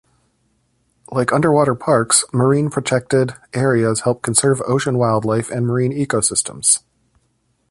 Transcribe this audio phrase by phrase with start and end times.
[1.11, 6.79] Like underwater parks, marine protected areas help conserve ocean wildlife and marine ecosystems.